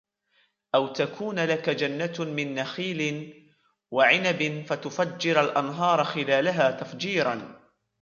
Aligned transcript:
أَوْ 0.75 0.87
تَكُونَ 0.87 1.39
لَكَ 1.45 1.69
جَنَّةٌ 1.69 2.13
مِنْ 2.19 2.55
نَخِيلٍ 2.55 3.33
وَعِنَبٍ 3.91 4.65
فَتُفَجِّرَ 4.67 5.39
الْأَنْهَارَ 5.41 6.03
خِلَالَهَا 6.03 6.71
تَفْجِيرًا 6.71 7.55